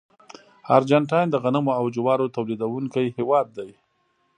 ارجنټاین 0.75 1.27
د 1.31 1.35
غنمو 1.43 1.71
او 1.79 1.85
جوارو 1.95 2.33
تولیدونکي 2.35 3.05
هېوادونه 3.17 3.51
دي. 3.57 3.71